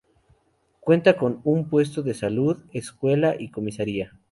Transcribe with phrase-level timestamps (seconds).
[0.79, 4.11] Cuenta con un puesto de salud, escuela y comisaría.